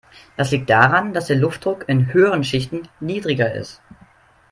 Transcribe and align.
Das 0.35 0.49
liegt 0.49 0.67
daran, 0.67 1.13
dass 1.13 1.27
der 1.27 1.35
Luftdruck 1.35 1.87
in 1.87 2.11
höheren 2.11 2.43
Schichten 2.43 2.87
niedriger 2.99 3.53
ist. 3.53 3.83